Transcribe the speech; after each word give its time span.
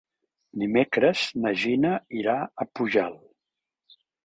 Dimecres 0.61 1.25
na 1.43 1.51
Gina 1.65 1.93
irà 2.23 2.35
a 2.65 2.69
Pujalt. 2.81 4.01